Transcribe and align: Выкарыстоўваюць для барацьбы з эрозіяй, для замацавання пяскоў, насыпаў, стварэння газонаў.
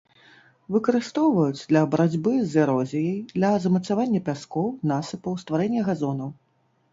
Выкарыстоўваюць 0.75 1.67
для 1.73 1.83
барацьбы 1.95 2.33
з 2.53 2.63
эрозіяй, 2.63 3.13
для 3.35 3.51
замацавання 3.67 4.23
пяскоў, 4.31 4.67
насыпаў, 4.95 5.39
стварэння 5.45 5.81
газонаў. 5.93 6.35